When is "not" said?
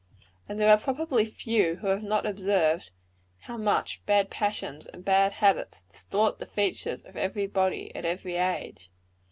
2.01-2.25